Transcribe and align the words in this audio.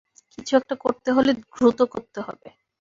কিছু 0.33 0.53
একটা 0.55 0.75
করতে 0.83 1.09
হলে 1.11 1.31
দ্রুত 1.51 1.79
করতে 1.93 2.19
হবে। 2.21 2.47